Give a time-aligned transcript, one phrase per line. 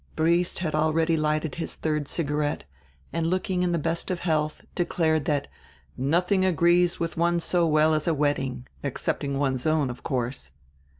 [0.15, 2.63] Briest had already lighted his third cigarette,
[3.13, 5.47] and, look ing in the best of health, declared that
[5.95, 10.53] "nothing agrees with one so well as a wedding, excepting one's own, of course."